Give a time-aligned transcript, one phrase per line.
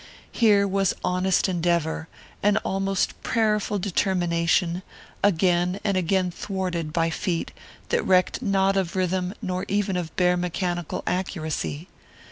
[0.31, 2.07] "Here was honest endeavour,
[2.41, 4.81] an almost prayerful determination,
[5.23, 7.51] again and again thwarted by feet
[7.89, 11.87] that recked not of rhythm or even of bare mechanical accuracy.